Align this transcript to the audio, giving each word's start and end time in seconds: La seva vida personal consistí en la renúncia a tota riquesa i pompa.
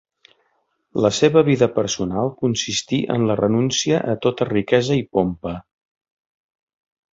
La 1.05 1.11
seva 1.17 1.43
vida 1.49 1.67
personal 1.75 2.31
consistí 2.39 2.99
en 3.17 3.27
la 3.33 3.37
renúncia 3.43 4.01
a 4.15 4.19
tota 4.27 4.49
riquesa 4.53 4.99
i 5.03 5.07
pompa. 5.19 5.55